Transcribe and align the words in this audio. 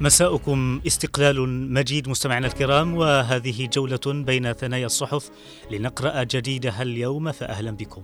مساؤكم 0.00 0.80
استقلال 0.86 1.48
مجيد 1.72 2.08
مستمعينا 2.08 2.46
الكرام 2.46 2.94
وهذه 2.94 3.68
جولة 3.72 4.00
بين 4.06 4.52
ثنايا 4.52 4.86
الصحف 4.86 5.30
لنقرأ 5.70 6.22
جديدها 6.22 6.82
اليوم 6.82 7.32
فأهلا 7.32 7.70
بكم. 7.70 8.02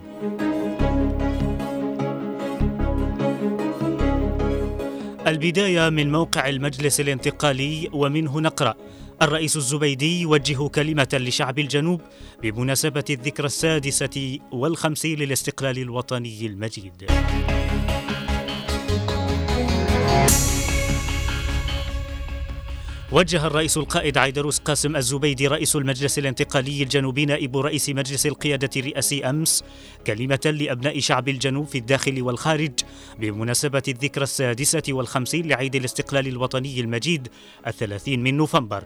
البداية 5.27 5.88
من 5.88 6.12
موقع 6.12 6.48
المجلس 6.48 7.01
الانتقالي 7.01 7.88
ومنه 7.93 8.41
نقرأ 8.41 8.74
الرئيس 9.23 9.57
الزبيدي 9.57 10.20
يوجه 10.20 10.68
كلمة 10.68 11.09
لشعب 11.12 11.59
الجنوب 11.59 12.01
بمناسبة 12.43 13.04
الذكرى 13.10 13.46
السادسة 13.46 14.38
والخمسين 14.52 15.18
للاستقلال 15.18 15.79
الوطني 15.79 16.46
المجيد. 16.46 17.10
وجه 23.12 23.46
الرئيس 23.46 23.77
القائد 23.77 24.19
عيدروس 24.19 24.59
قاسم 24.59 24.96
الزبيدي 24.96 25.46
رئيس 25.46 25.77
المجلس 25.77 26.18
الانتقالي 26.18 26.82
الجنوبي 26.82 27.27
نائب 27.27 27.56
رئيس 27.56 27.88
مجلس 27.88 28.27
القيادة 28.27 28.70
الرئاسي 28.77 29.24
أمس 29.24 29.64
كلمة 30.06 30.41
لأبناء 30.60 31.01
شعب 31.01 31.29
الجنوب 31.29 31.66
في 31.66 31.79
الداخل 31.79 32.23
والخارج 32.23 32.73
بمناسبة 33.18 33.82
الذكرى 33.88 34.24
السادسة 34.24 34.82
والخمسين 34.88 35.48
لعيد 35.48 35.74
الاستقلال 35.76 36.29
الوطني 36.29 36.80
المجيد 36.80 37.29
الثلاثين 37.66 38.23
من 38.23 38.37
نوفمبر. 38.37 38.85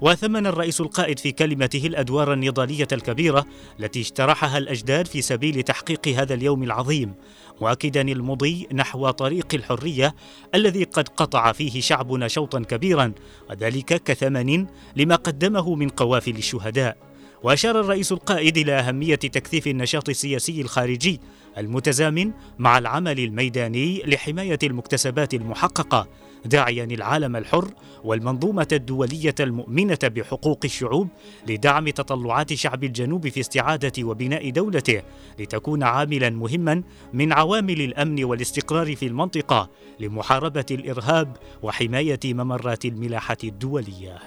وثمن 0.00 0.46
الرئيس 0.46 0.80
القائد 0.80 1.18
في 1.18 1.32
كلمته 1.32 1.86
الأدوار 1.86 2.32
النضالية 2.32 2.88
الكبيرة 2.92 3.46
التي 3.80 4.00
اجترحها 4.00 4.58
الأجداد 4.58 5.06
في 5.06 5.22
سبيل 5.22 5.62
تحقيق 5.62 6.08
هذا 6.08 6.34
اليوم 6.34 6.62
العظيم. 6.62 7.14
مؤكدا 7.60 8.00
المضي 8.00 8.68
نحو 8.72 9.10
طريق 9.10 9.46
الحرية 9.54 10.14
الذي 10.54 10.84
قد 10.84 11.08
قطع 11.08 11.52
فيه 11.52 11.80
شعبنا 11.80 12.28
شوطا 12.28 12.60
كبيرا 12.60 13.12
وذلك 13.50 14.02
كثمن 14.02 14.66
لما 14.96 15.16
قدمه 15.16 15.74
من 15.74 15.88
قوافل 15.88 16.36
الشهداء. 16.36 16.96
وأشار 17.42 17.80
الرئيس 17.80 18.12
القائد 18.12 18.58
إلى 18.58 18.72
أهمية 18.72 19.14
تكثيف 19.14 19.66
النشاط 19.66 20.08
السياسي 20.08 20.60
الخارجي 20.60 21.20
المتزامن 21.58 22.30
مع 22.58 22.78
العمل 22.78 23.20
الميداني 23.20 24.02
لحماية 24.06 24.58
المكتسبات 24.62 25.34
المحققة. 25.34 26.08
داعيا 26.44 26.84
العالم 26.84 27.36
الحر 27.36 27.68
والمنظومة 28.04 28.68
الدولية 28.72 29.34
المؤمنة 29.40 29.98
بحقوق 30.02 30.60
الشعوب 30.64 31.08
لدعم 31.48 31.88
تطلعات 31.88 32.54
شعب 32.54 32.84
الجنوب 32.84 33.28
في 33.28 33.40
استعادة 33.40 34.04
وبناء 34.04 34.50
دولته 34.50 35.02
لتكون 35.38 35.82
عاملا 35.82 36.30
مهما 36.30 36.82
من 37.12 37.32
عوامل 37.32 37.80
الأمن 37.80 38.24
والاستقرار 38.24 38.96
في 38.96 39.06
المنطقة 39.06 39.70
لمحاربة 40.00 40.66
الإرهاب 40.70 41.36
وحماية 41.62 42.20
ممرات 42.24 42.84
الملاحة 42.84 43.38
الدولية. 43.44 44.18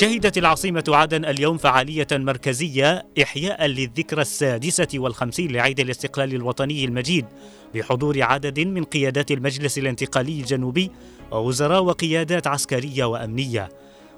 شهدت 0.00 0.38
العاصمة 0.38 0.84
عدن 0.88 1.24
اليوم 1.24 1.58
فعالية 1.58 2.06
مركزية 2.12 3.06
إحياء 3.22 3.66
للذكرى 3.66 4.22
السادسة 4.22 4.88
والخمسين 4.94 5.52
لعيد 5.52 5.80
الاستقلال 5.80 6.34
الوطني 6.34 6.84
المجيد 6.84 7.26
بحضور 7.74 8.22
عدد 8.22 8.60
من 8.60 8.84
قيادات 8.84 9.30
المجلس 9.30 9.78
الانتقالي 9.78 10.40
الجنوبي 10.40 10.90
ووزراء 11.32 11.82
وقيادات 11.82 12.46
عسكرية 12.46 13.04
وأمنية. 13.04 13.68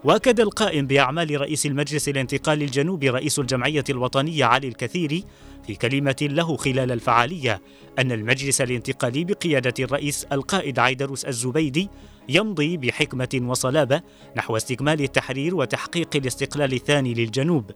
وأكد 0.05 0.41
القائم 0.41 0.87
بأعمال 0.87 1.41
رئيس 1.41 1.67
المجلس 1.67 2.09
الانتقالي 2.09 2.65
الجنوبي 2.65 3.11
رئيس 3.11 3.39
الجمعية 3.39 3.85
الوطنية 3.91 4.45
علي 4.45 4.69
الكثيري 4.69 5.25
في 5.67 5.75
كلمة 5.75 6.17
له 6.21 6.57
خلال 6.57 6.93
الفعالية 6.93 7.61
أن 7.99 8.13
المجلس 8.13 8.61
الانتقالي 8.61 9.25
بقيادة 9.25 9.75
الرئيس 9.85 10.25
القائد 10.33 10.79
عيدروس 10.79 11.25
الزبيدي 11.25 11.89
يمضي 12.29 12.77
بحكمة 12.77 13.41
وصلابة 13.43 14.01
نحو 14.37 14.57
استكمال 14.57 15.01
التحرير 15.01 15.55
وتحقيق 15.55 16.09
الاستقلال 16.15 16.73
الثاني 16.73 17.15
للجنوب. 17.15 17.71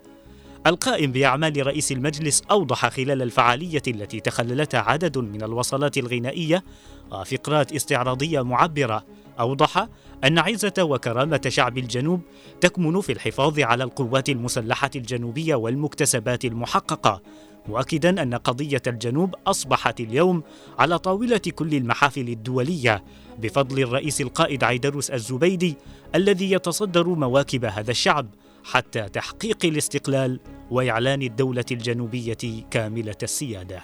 القائم 0.67 1.13
بأعمال 1.13 1.67
رئيس 1.67 1.93
المجلس 1.93 2.43
أوضح 2.51 2.89
خلال 2.89 3.23
الفعالية 3.23 3.83
التي 3.89 4.21
تخللتها 4.21 4.81
عدد 4.81 5.19
من 5.19 5.43
الوصلات 5.43 5.99
الغنائية 5.99 6.65
وفقرات 7.13 7.73
استعراضية 7.73 8.43
معبرة. 8.43 9.05
أوضح 9.41 9.87
أن 10.25 10.39
عزة 10.39 10.75
وكرامة 10.79 11.41
شعب 11.49 11.79
الجنوب 11.79 12.21
تكمن 12.61 13.01
في 13.01 13.13
الحفاظ 13.13 13.61
على 13.61 13.85
القوات 13.85 14.29
المسلحة 14.29 14.91
الجنوبية 14.97 15.55
والمكتسبات 15.55 16.45
المحققة. 16.45 17.23
مؤكدا 17.69 18.23
أن 18.23 18.35
قضية 18.35 18.83
الجنوب 18.87 19.35
أصبحت 19.47 20.01
اليوم 20.01 20.43
على 20.79 20.99
طاولة 20.99 21.41
كل 21.55 21.75
المحافل 21.75 22.29
الدولية 22.29 23.05
بفضل 23.39 23.83
الرئيس 23.83 24.21
القائد 24.21 24.65
عيدروس 24.65 25.11
الزبيدي 25.11 25.77
الذي 26.15 26.53
يتصدر 26.53 27.09
مواكب 27.09 27.65
هذا 27.65 27.91
الشعب 27.91 28.27
حتى 28.65 29.09
تحقيق 29.09 29.65
الاستقلال 29.65 30.41
وإعلان 30.71 31.23
الدولة 31.23 31.65
الجنوبية 31.71 32.65
كاملة 32.71 33.17
السيادة. 33.23 33.83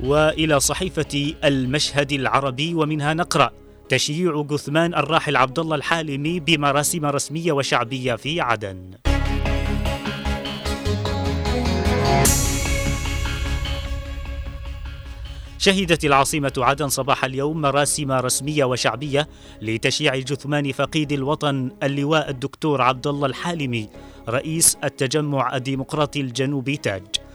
وإلى 0.00 0.60
صحيفة 0.60 1.34
المشهد 1.44 2.12
العربي 2.12 2.74
ومنها 2.74 3.14
نقرأ 3.14 3.50
تشييع 3.88 4.42
جثمان 4.42 4.94
الراحل 4.94 5.36
عبد 5.36 5.58
الله 5.58 5.76
الحالمي 5.76 6.40
بمراسم 6.40 7.04
رسمية 7.06 7.52
وشعبية 7.52 8.14
في 8.14 8.40
عدن. 8.40 8.90
شهدت 15.58 16.04
العاصمة 16.04 16.52
عدن 16.58 16.88
صباح 16.88 17.24
اليوم 17.24 17.60
مراسم 17.60 18.12
رسمية 18.12 18.64
وشعبية 18.64 19.28
لتشييع 19.62 20.16
جثمان 20.16 20.72
فقيد 20.72 21.12
الوطن 21.12 21.70
اللواء 21.82 22.30
الدكتور 22.30 22.82
عبد 22.82 23.06
الله 23.06 23.26
الحالمي 23.26 23.88
رئيس 24.28 24.76
التجمع 24.84 25.56
الديمقراطي 25.56 26.20
الجنوبي 26.20 26.76
تاج. 26.76 27.25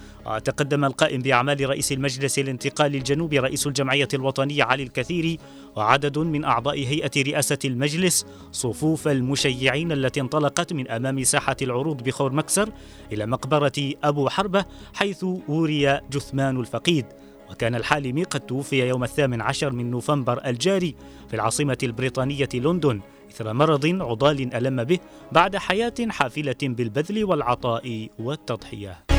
تقدم 0.44 0.86
القائم 0.86 1.22
بأعمال 1.22 1.70
رئيس 1.70 1.92
المجلس 1.92 2.40
الانتقالي 2.40 2.98
الجنوبي 2.98 3.40
رئيس 3.40 3.68
الجمعية 3.68 4.08
الوطنية 4.14 4.64
علي 4.64 4.84
الكثير 4.84 5.38
وعدد 5.76 6.18
من 6.18 6.44
أعضاء 6.44 6.76
هيئة 6.76 7.12
رئاسة 7.18 7.58
المجلس 7.66 8.26
صفوف 8.52 9.08
المشيعين 9.08 9.92
التي 9.92 10.22
انطلقت 10.22 10.74
من 10.74 10.88
أمام 10.88 11.24
ساحة 11.24 11.56
العروض 11.62 12.04
بخور 12.04 12.34
مكسر 12.34 12.70
إلى 13.12 13.26
مقبرة 13.26 13.94
أبو 14.04 14.30
حربة 14.30 14.66
حيث 14.94 15.26
وري 15.48 16.00
جثمان 16.12 16.60
الفقيد 16.60 17.06
وكان 17.52 17.76
الحالمي 17.76 18.24
قد 18.24 18.40
توفي 18.40 18.88
يوم 18.88 19.04
الثامن 19.04 19.42
عشر 19.42 19.74
من 19.74 19.92
نوفمبر 19.92 20.46
الجاري 20.46 20.96
في 21.28 21.34
العاصمة 21.34 21.78
البريطانية 21.84 22.50
لندن 22.54 23.02
إثر 23.32 23.54
مرض 23.54 23.86
عضال 23.86 24.56
ألم 24.56 24.84
به 24.84 25.00
بعد 25.32 25.58
حياة 25.58 25.94
حافلة 26.10 26.56
بالبذل 26.64 27.24
والعطاء 27.24 28.10
والتضحية. 28.20 29.11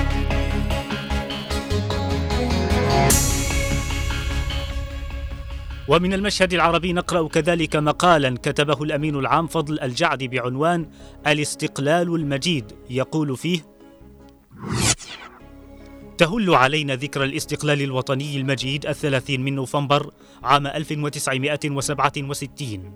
ومن 5.89 6.13
المشهد 6.13 6.55
العربي 6.55 6.93
نقرأ 6.93 7.29
كذلك 7.29 7.77
مقالا 7.77 8.39
كتبه 8.43 8.83
الأمين 8.83 9.17
العام 9.17 9.47
فضل 9.47 9.81
الجعد 9.81 10.25
بعنوان 10.25 10.89
الاستقلال 11.27 12.15
المجيد 12.15 12.73
يقول 12.91 13.37
فيه 13.37 13.61
تهل 16.19 16.55
علينا 16.55 16.97
ذكرى 16.97 17.25
الاستقلال 17.25 17.83
الوطني 17.83 18.37
المجيد 18.37 18.87
الثلاثين 18.87 19.41
من 19.41 19.55
نوفمبر 19.55 20.11
عام 20.43 20.67
1967 20.67 22.93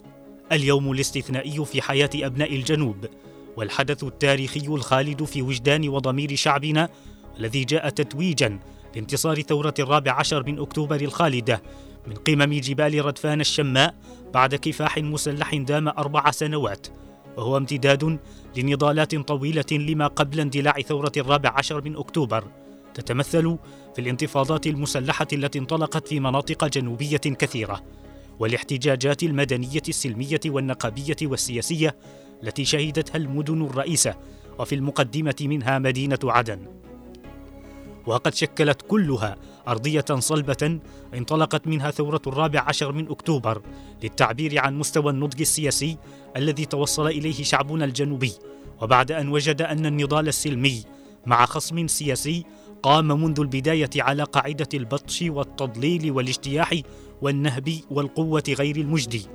اليوم 0.53 0.93
الاستثنائي 0.93 1.65
في 1.65 1.83
حياة 1.83 2.11
أبناء 2.15 2.55
الجنوب 2.55 3.07
والحدث 3.57 4.05
التاريخي 4.05 4.67
الخالد 4.67 5.25
في 5.25 5.43
وجدان 5.43 5.89
وضمير 5.89 6.35
شعبنا 6.35 6.89
الذي 7.39 7.65
جاء 7.65 7.89
تتويجا 7.89 8.59
لانتصار 8.95 9.41
ثورة 9.41 9.75
الرابع 9.79 10.13
عشر 10.13 10.47
من 10.47 10.59
أكتوبر 10.59 11.01
الخالدة 11.01 11.63
من 12.07 12.15
قمم 12.15 12.61
جبال 12.61 13.05
ردفان 13.05 13.41
الشماء 13.41 13.95
بعد 14.35 14.55
كفاح 14.55 14.99
مسلح 14.99 15.55
دام 15.55 15.89
أربع 15.89 16.31
سنوات 16.31 16.87
وهو 17.37 17.57
امتداد 17.57 18.19
لنضالات 18.57 19.15
طويلة 19.15 19.65
لما 19.73 20.07
قبل 20.07 20.41
اندلاع 20.41 20.73
ثورة 20.73 21.13
الرابع 21.17 21.53
عشر 21.57 21.85
من 21.85 21.97
أكتوبر. 21.97 22.45
تتمثل 22.95 23.59
في 23.95 24.01
الانتفاضات 24.01 24.67
المسلحة 24.67 25.27
التي 25.33 25.59
انطلقت 25.59 26.09
في 26.09 26.21
مناطق 26.21 26.65
جنوبية 26.65 27.17
كثيرة 27.17 27.83
والاحتجاجات 28.39 29.23
المدنية 29.23 29.83
السلمية 29.89 30.41
والنقابية 30.47 31.17
والسياسية 31.23 31.97
التي 32.43 32.65
شهدتها 32.65 33.17
المدن 33.17 33.63
الرئيسة 33.63 34.15
وفي 34.59 34.75
المقدمة 34.75 35.37
منها 35.41 35.79
مدينة 35.79 36.19
عدن. 36.25 36.86
وقد 38.07 38.35
شكلت 38.35 38.83
كلها 38.83 39.37
أرضية 39.69 40.05
صلبة 40.19 40.79
انطلقت 41.15 41.67
منها 41.67 41.91
ثورة 41.91 42.23
الرابع 42.27 42.61
عشر 42.61 42.93
من 42.93 43.11
أكتوبر 43.11 43.63
للتعبير 44.03 44.59
عن 44.59 44.79
مستوى 44.79 45.11
النضج 45.11 45.41
السياسي 45.41 45.97
الذي 46.37 46.65
توصل 46.65 47.07
إليه 47.07 47.43
شعبنا 47.43 47.85
الجنوبي 47.85 48.33
وبعد 48.83 49.13
أن 49.13 49.29
وجد 49.29 49.63
أن 49.63 49.87
النضال 49.87 50.29
السلمي 50.29 50.85
مع 51.27 51.47
خصم 51.47 51.87
سياسي 51.87 52.45
قام 52.83 53.23
منذ 53.23 53.41
البداية 53.41 53.91
على 53.97 54.23
قاعدة 54.23 54.69
البطش 54.75 55.23
والتضليل 55.23 56.11
والاجتياح 56.11 56.81
والنهب 57.23 57.81
والقوة 57.91 58.43
غير 58.49 58.77
المجدي 58.77 59.27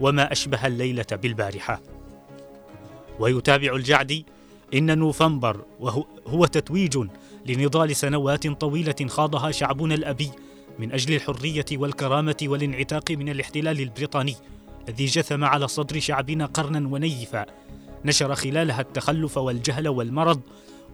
وما 0.00 0.32
أشبه 0.32 0.66
الليلة 0.66 1.06
بالبارحة. 1.12 1.80
ويتابع 3.18 3.74
الجعدي 3.74 4.26
إن 4.74 4.98
نوفمبر 4.98 5.64
وهو 5.80 6.04
هو 6.26 6.46
تتويج 6.46 6.98
لنضال 7.46 7.96
سنوات 7.96 8.46
طويلة 8.46 8.94
خاضها 9.06 9.50
شعبنا 9.50 9.94
الأبي 9.94 10.30
من 10.78 10.92
أجل 10.92 11.14
الحرية 11.14 11.64
والكرامة 11.72 12.36
والانعتاق 12.42 13.10
من 13.10 13.28
الاحتلال 13.28 13.80
البريطاني 13.80 14.36
الذي 14.88 15.06
جثم 15.06 15.44
على 15.44 15.68
صدر 15.68 16.00
شعبنا 16.00 16.46
قرنا 16.46 16.88
ونيفا. 16.88 17.46
نشر 18.04 18.34
خلالها 18.34 18.80
التخلف 18.80 19.38
والجهل 19.38 19.88
والمرض 19.88 20.40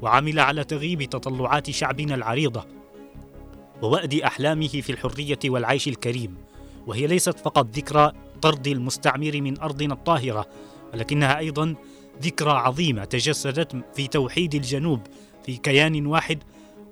وعمل 0.02 0.40
على 0.40 0.64
تغييب 0.64 1.02
تطلعات 1.02 1.70
شعبنا 1.70 2.14
العريضة 2.14 2.64
ووأد 3.82 4.14
أحلامه 4.14 4.68
في 4.68 4.92
الحرية 4.92 5.38
والعيش 5.44 5.88
الكريم. 5.88 6.34
وهي 6.86 7.06
ليست 7.06 7.38
فقط 7.38 7.76
ذكرى 7.76 8.12
طرد 8.42 8.66
المستعمر 8.66 9.40
من 9.40 9.60
أرضنا 9.60 9.94
الطاهرة 9.94 10.46
ولكنها 10.94 11.38
أيضا 11.38 11.74
ذكرى 12.22 12.50
عظيمة 12.50 13.04
تجسدت 13.04 13.76
في 13.94 14.06
توحيد 14.06 14.54
الجنوب 14.54 15.00
في 15.46 15.56
كيان 15.56 16.06
واحد 16.06 16.38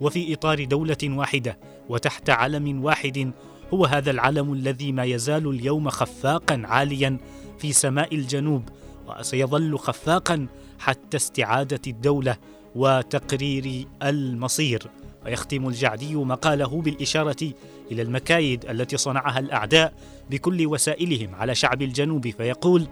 وفي 0.01 0.35
إطار 0.35 0.65
دولة 0.65 0.97
واحدة 1.05 1.59
وتحت 1.89 2.31
علم 2.31 2.85
واحد 2.85 3.33
هو 3.75 3.85
هذا 3.85 4.11
العلم 4.11 4.53
الذي 4.53 4.93
ما 4.93 5.05
يزال 5.05 5.49
اليوم 5.49 5.89
خفاقا 5.91 6.63
عاليا 6.65 7.19
في 7.59 7.73
سماء 7.73 8.15
الجنوب 8.15 8.69
وسيظل 9.09 9.79
خفاقا 9.79 10.47
حتى 10.79 11.17
استعادة 11.17 11.81
الدولة 11.87 12.37
وتقرير 12.75 13.87
المصير. 14.03 14.87
ويختم 15.25 15.69
الجعدي 15.69 16.15
مقاله 16.15 16.81
بالإشارة 16.81 17.53
إلى 17.93 18.03
المكايد 18.03 18.65
التي 18.65 18.97
صنعها 18.97 19.39
الأعداء 19.39 19.95
بكل 20.31 20.67
وسائلهم 20.67 21.35
على 21.35 21.55
شعب 21.55 21.83
الجنوب 21.83 22.29
فيقول 22.29 22.87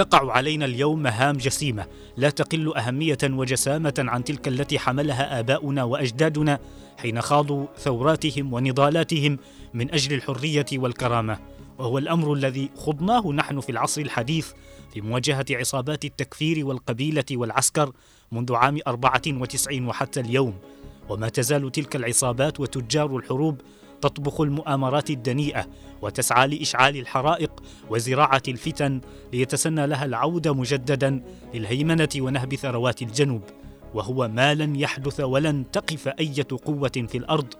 تقع 0.00 0.32
علينا 0.32 0.64
اليوم 0.64 1.02
مهام 1.02 1.36
جسيمة 1.36 1.86
لا 2.16 2.30
تقل 2.30 2.76
أهمية 2.76 3.18
وجسامة 3.24 3.94
عن 3.98 4.24
تلك 4.24 4.48
التي 4.48 4.78
حملها 4.78 5.40
آباؤنا 5.40 5.84
وأجدادنا 5.84 6.58
حين 6.98 7.20
خاضوا 7.20 7.66
ثوراتهم 7.78 8.52
ونضالاتهم 8.52 9.38
من 9.74 9.94
أجل 9.94 10.14
الحرية 10.14 10.66
والكرامة. 10.72 11.38
وهو 11.78 11.98
الأمر 11.98 12.32
الذي 12.32 12.70
خضناه 12.76 13.32
نحن 13.32 13.60
في 13.60 13.72
العصر 13.72 14.00
الحديث 14.00 14.52
في 14.94 15.00
مواجهة 15.00 15.46
عصابات 15.50 16.04
التكفير 16.04 16.66
والقبيلة 16.66 17.24
والعسكر 17.32 17.92
منذ 18.32 18.54
عام 18.54 18.78
94 18.86 19.86
وحتى 19.86 20.20
اليوم. 20.20 20.54
وما 21.08 21.28
تزال 21.28 21.72
تلك 21.72 21.96
العصابات 21.96 22.60
وتجار 22.60 23.16
الحروب 23.16 23.60
تطبخ 24.02 24.40
المؤامرات 24.40 25.10
الدنيئة 25.10 25.66
وتسعى 26.02 26.48
لإشعال 26.48 26.96
الحرائق 26.96 27.50
وزراعة 27.90 28.42
الفتن 28.48 29.00
ليتسنى 29.32 29.86
لها 29.86 30.04
العوده 30.04 30.54
مجددا 30.54 31.22
للهيمنة 31.54 32.08
ونهب 32.16 32.54
ثروات 32.54 33.02
الجنوب. 33.02 33.42
وهو 33.94 34.28
ما 34.28 34.54
لن 34.54 34.76
يحدث 34.76 35.20
ولن 35.20 35.70
تقف 35.70 36.08
إيه 36.08 36.46
قوة 36.64 37.06
في 37.08 37.18
الأرض 37.18 37.54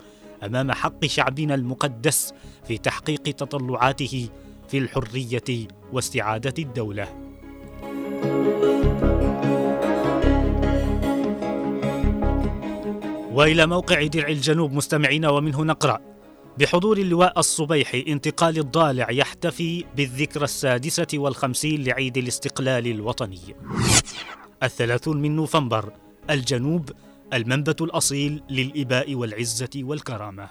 أمام 0.44 0.72
حق 0.72 1.06
شعبنا 1.06 1.54
المقدس 1.54 2.34
في 2.64 2.78
تحقيق 2.78 3.22
تطلعاته 3.22 4.28
في 4.68 4.78
الحرية 4.78 5.68
واستعادة 5.92 6.54
الدولة. 6.58 7.08
وإلى 13.32 13.66
موقع 13.66 14.06
درع 14.06 14.28
الجنوب 14.28 14.72
مستمعين 14.72 15.26
ومنه 15.26 15.64
نقرأ 15.64 16.09
بحضور 16.58 16.98
اللواء 16.98 17.38
الصبيحي 17.38 18.04
انتقال 18.08 18.58
الضالع 18.58 19.10
يحتفي 19.10 19.84
بالذكرى 19.96 20.44
السادسة 20.44 21.06
والخمسين 21.14 21.84
لعيد 21.84 22.16
الاستقلال 22.16 22.86
الوطني. 22.86 23.56
الثلاثون 24.62 25.22
من 25.22 25.36
نوفمبر 25.36 25.92
الجنوب 26.30 26.90
المنبت 27.32 27.80
الأصيل 27.80 28.42
للإباء 28.50 29.14
والعزة 29.14 29.70
والكرامة. 29.76 30.48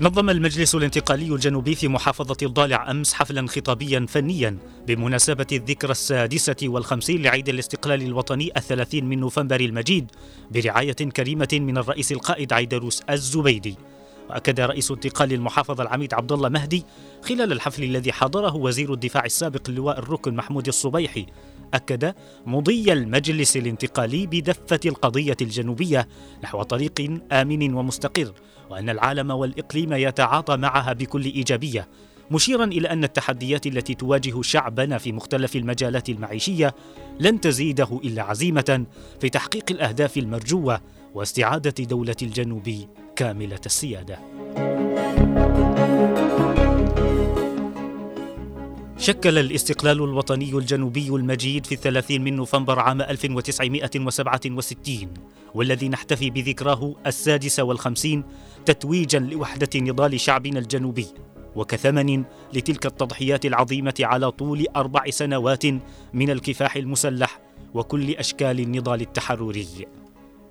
نظم 0.00 0.30
المجلس 0.30 0.74
الانتقالي 0.74 1.34
الجنوبي 1.34 1.74
في 1.74 1.88
محافظة 1.88 2.36
الضالع 2.42 2.90
أمس 2.90 3.14
حفلا 3.14 3.46
خطابيا 3.46 4.06
فنيا 4.08 4.56
بمناسبة 4.86 5.46
الذكرى 5.52 5.90
السادسة 5.90 6.56
والخمسين 6.62 7.22
لعيد 7.22 7.48
الاستقلال 7.48 8.02
الوطني 8.02 8.50
الثلاثين 8.56 9.04
من 9.04 9.20
نوفمبر 9.20 9.60
المجيد 9.60 10.10
برعاية 10.50 10.92
كريمة 10.92 11.48
من 11.52 11.78
الرئيس 11.78 12.12
القائد 12.12 12.52
عيدروس 12.52 13.02
الزبيدي. 13.10 13.76
وأكد 14.30 14.60
رئيس 14.60 14.90
انتقال 14.90 15.32
المحافظة 15.32 15.82
العميد 15.82 16.14
عبد 16.14 16.32
الله 16.32 16.48
مهدي 16.48 16.84
خلال 17.24 17.52
الحفل 17.52 17.82
الذي 17.82 18.12
حضره 18.12 18.56
وزير 18.56 18.92
الدفاع 18.92 19.24
السابق 19.24 19.60
اللواء 19.68 19.98
الركن 19.98 20.34
محمود 20.34 20.68
الصبيحي 20.68 21.26
أكد 21.74 22.14
مضي 22.46 22.92
المجلس 22.92 23.56
الانتقالي 23.56 24.26
بدفة 24.26 24.80
القضية 24.86 25.36
الجنوبية 25.40 26.08
نحو 26.44 26.62
طريق 26.62 27.20
آمن 27.32 27.74
ومستقر 27.74 28.32
وأن 28.70 28.90
العالم 28.90 29.30
والإقليم 29.30 29.92
يتعاطى 29.92 30.56
معها 30.56 30.92
بكل 30.92 31.24
إيجابية 31.24 31.88
مشيرا 32.30 32.64
إلى 32.64 32.88
أن 32.90 33.04
التحديات 33.04 33.66
التي 33.66 33.94
تواجه 33.94 34.42
شعبنا 34.42 34.98
في 34.98 35.12
مختلف 35.12 35.56
المجالات 35.56 36.08
المعيشية 36.08 36.74
لن 37.20 37.40
تزيده 37.40 38.00
إلا 38.04 38.22
عزيمة 38.22 38.86
في 39.20 39.28
تحقيق 39.28 39.64
الأهداف 39.70 40.16
المرجوة 40.16 40.80
واستعادة 41.14 41.84
دولة 41.84 42.16
الجنوب 42.22 42.70
كاملة 43.16 43.60
السيادة. 43.66 44.18
شكل 49.04 49.38
الاستقلال 49.38 50.02
الوطني 50.02 50.54
الجنوبي 50.54 51.08
المجيد 51.08 51.66
في 51.66 51.72
الثلاثين 51.72 52.24
من 52.24 52.36
نوفمبر 52.36 52.78
عام 52.78 53.02
1967 53.02 55.14
والذي 55.54 55.88
نحتفي 55.88 56.30
بذكراه 56.30 56.94
السادس 57.06 57.60
والخمسين 57.60 58.24
تتويجا 58.66 59.18
لوحدة 59.18 59.68
نضال 59.76 60.20
شعبنا 60.20 60.58
الجنوبي 60.58 61.06
وكثمن 61.56 62.24
لتلك 62.52 62.86
التضحيات 62.86 63.46
العظيمة 63.46 63.94
على 64.00 64.30
طول 64.30 64.66
أربع 64.76 65.10
سنوات 65.10 65.66
من 66.14 66.30
الكفاح 66.30 66.76
المسلح 66.76 67.40
وكل 67.74 68.10
أشكال 68.10 68.60
النضال 68.60 69.00
التحرري. 69.00 69.86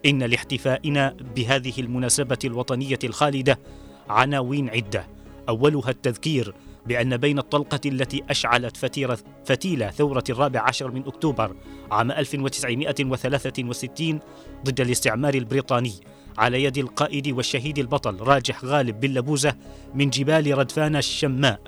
إن 0.06 0.24
لاحتفائنا 0.24 1.16
بهذه 1.36 1.74
المناسبة 1.78 2.40
الوطنية 2.46 3.00
الخالدة 3.04 3.60
عناوين 4.10 4.70
عدة. 4.70 5.08
أولها 5.50 5.90
التذكير 5.90 6.54
بأن 6.86 7.18
بين 7.18 7.40
الطلقة 7.40 7.80
التي 7.86 8.24
أشعلت 8.30 8.78
فتيرة 8.78 9.20
فتيلة 9.46 9.90
ثورة 9.90 10.24
الرابع 10.30 10.62
عشر 10.62 10.92
من 10.92 11.08
أكتوبر 11.08 11.56
عام 11.92 12.12
1963 12.12 14.20
ضد 14.66 14.82
الاستعمار 14.82 15.34
البريطاني 15.34 15.94
على 16.38 16.64
يد 16.64 16.78
القائد 16.78 17.28
والشهيد 17.28 17.80
البطل 17.80 18.20
راجح 18.20 18.66
غالب 18.66 19.00
بن 19.00 19.14
لبوزة 19.14 19.56
من 19.96 20.10
جبال 20.10 20.58
ردفان 20.58 20.96
الشماء 20.96 21.60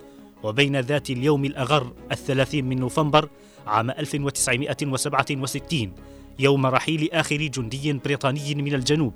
وبين 0.44 0.80
ذات 0.80 1.10
اليوم 1.10 1.46
الأغر 1.46 1.94
الثلاثين 2.12 2.66
من 2.66 2.80
نوفمبر 2.80 3.30
عام 3.68 3.92
1967 3.92 5.92
يوم 6.40 6.66
رحيل 6.66 7.10
آخر 7.14 7.38
جندي 7.38 7.94
بريطاني 7.94 8.56
من 8.56 8.74
الجنوب 8.74 9.14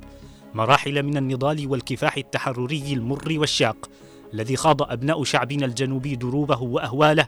مراحل 0.53 1.03
من 1.03 1.17
النضال 1.17 1.67
والكفاح 1.67 2.17
التحرري 2.17 2.93
المر 2.93 3.39
والشاق 3.39 3.89
الذي 4.33 4.55
خاض 4.55 4.81
أبناء 4.81 5.23
شعبنا 5.23 5.65
الجنوبي 5.65 6.15
دروبه 6.15 6.61
وأهواله 6.61 7.27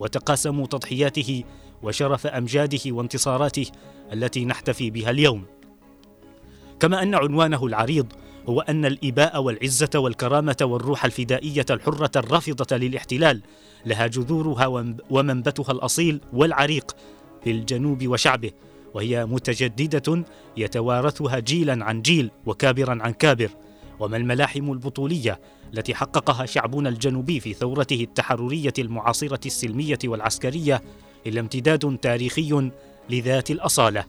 وتقاسموا 0.00 0.66
تضحياته 0.66 1.44
وشرف 1.82 2.26
أمجاده 2.26 2.80
وانتصاراته 2.86 3.66
التي 4.12 4.44
نحتفي 4.44 4.90
بها 4.90 5.10
اليوم. 5.10 5.44
كما 6.80 7.02
أن 7.02 7.14
عنوانه 7.14 7.66
العريض 7.66 8.06
هو 8.48 8.60
أن 8.60 8.84
الإباء 8.84 9.42
والعزة 9.42 9.90
والكرامة 9.94 10.56
والروح 10.62 11.04
الفدائية 11.04 11.66
الحرة 11.70 12.10
الرافضة 12.16 12.76
للاحتلال 12.76 13.42
لها 13.86 14.06
جذورها 14.06 14.66
ومنبتها 15.10 15.72
الأصيل 15.72 16.20
والعريق 16.32 16.96
في 17.44 17.50
الجنوب 17.50 18.06
وشعبه 18.06 18.50
وهي 18.94 19.26
متجددة 19.26 20.24
يتوارثها 20.56 21.38
جيلا 21.38 21.84
عن 21.84 22.02
جيل 22.02 22.30
وكابرا 22.46 22.98
عن 23.02 23.12
كابر. 23.12 23.50
وما 24.00 24.16
الملاحم 24.16 24.72
البطولية 24.72 25.40
التي 25.74 25.94
حققها 25.94 26.46
شعبنا 26.46 26.88
الجنوبي 26.88 27.40
في 27.40 27.54
ثورته 27.54 28.02
التحررية 28.02 28.72
المعاصرة 28.78 29.40
السلمية 29.46 29.98
والعسكرية 30.04 30.82
إلا 31.26 31.40
امتداد 31.40 31.98
تاريخي 32.02 32.70
لذات 33.10 33.50
الأصالة. 33.50 34.04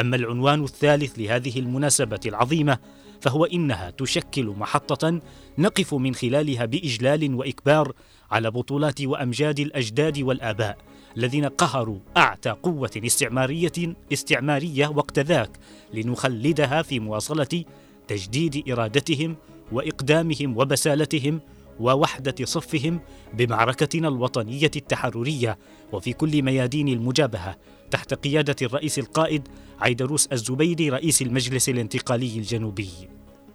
أما 0.00 0.16
العنوان 0.16 0.64
الثالث 0.64 1.18
لهذه 1.18 1.58
المناسبة 1.58 2.20
العظيمة 2.26 2.78
فهو 3.20 3.44
إنها 3.44 3.90
تشكل 3.90 4.46
محطة 4.46 5.20
نقف 5.58 5.94
من 5.94 6.14
خلالها 6.14 6.64
بإجلال 6.64 7.34
وإكبار 7.34 7.92
على 8.30 8.50
بطولات 8.50 9.00
وأمجاد 9.00 9.60
الأجداد 9.60 10.18
والآباء 10.18 10.78
الذين 11.16 11.44
قهروا 11.44 11.98
أعتى 12.16 12.50
قوة 12.50 12.90
استعماريه 12.96 13.72
استعمارية 14.12 14.86
وقت 14.88 15.18
ذاك 15.18 15.50
لنخلدها 15.94 16.82
في 16.82 17.00
مواصلة 17.00 17.64
تجديد 18.10 18.70
إرادتهم 18.70 19.36
وإقدامهم 19.72 20.56
وبسالتهم 20.56 21.40
ووحدة 21.80 22.34
صفهم 22.44 23.00
بمعركتنا 23.34 24.08
الوطنية 24.08 24.70
التحررية 24.76 25.58
وفي 25.92 26.12
كل 26.12 26.42
ميادين 26.42 26.88
المجابهة 26.88 27.56
تحت 27.90 28.14
قيادة 28.14 28.56
الرئيس 28.62 28.98
القائد 28.98 29.48
عيدروس 29.80 30.26
الزبيدي 30.26 30.90
رئيس 30.90 31.22
المجلس 31.22 31.68
الانتقالي 31.68 32.38
الجنوبي. 32.38 32.90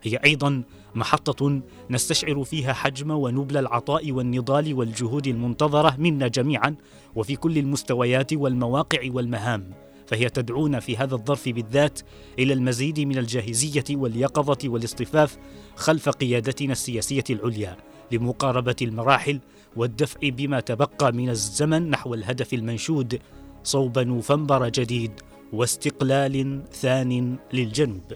هي 0.04 0.18
أيضا 0.26 0.64
محطة 0.96 1.62
نستشعر 1.90 2.44
فيها 2.44 2.74
حجم 2.74 3.12
ونبل 3.12 3.58
العطاء 3.58 4.12
والنضال 4.12 4.74
والجهود 4.74 5.28
المنتظرة 5.28 5.96
منا 5.98 6.28
جميعا 6.28 6.76
وفي 7.16 7.36
كل 7.36 7.58
المستويات 7.58 8.34
والمواقع 8.34 9.00
والمهام. 9.08 9.72
فهي 10.08 10.30
تدعونا 10.30 10.80
في 10.80 10.98
هذا 10.98 11.16
الظرف 11.16 11.50
بالذات 11.50 12.00
إلى 12.40 12.54
المزيد 12.54 13.00
من 13.00 13.18
الجاهزية 13.18 13.84
واليقظة 13.92 14.58
والاصطفاف 14.70 15.38
خلف 15.76 16.10
قيادتنا 16.10 16.72
السياسية 16.72 17.24
العليا 17.30 17.78
لمقاربة 18.12 18.76
المراحل 18.82 19.40
والدفع 19.76 20.20
بما 20.24 20.60
تبقى 20.60 21.14
من 21.14 21.30
الزمن 21.30 21.90
نحو 21.90 22.14
الهدف 22.14 22.54
المنشود 22.54 23.20
صوب 23.64 24.00
نوفمبر 24.00 24.70
جديد 24.70 25.12
واستقلال 25.54 26.62
ثان 26.72 27.38
للجنوب. 27.54 28.14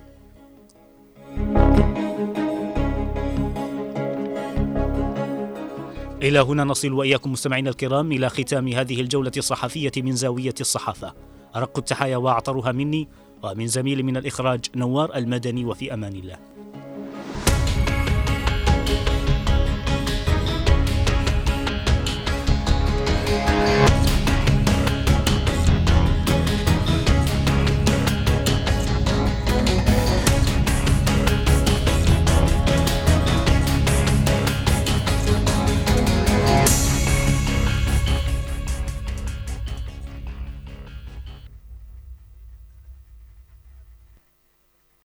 إلى 6.21 6.39
هنا 6.39 6.63
نصل 6.63 6.93
وإياكم 6.93 7.31
مستمعينا 7.31 7.69
الكرام 7.69 8.11
إلى 8.11 8.29
ختام 8.29 8.67
هذه 8.67 9.01
الجولة 9.01 9.31
الصحفية 9.37 9.91
من 9.97 10.15
زاوية 10.15 10.53
الصحافة. 10.61 11.13
أرق 11.55 11.77
التحايا 11.77 12.17
وأعطرها 12.17 12.71
مني 12.71 13.07
ومن 13.43 13.67
زميلي 13.67 14.03
من 14.03 14.17
الإخراج 14.17 14.65
نوار 14.75 15.15
المدني 15.15 15.65
وفي 15.65 15.93
أمان 15.93 16.13
الله. 16.13 16.37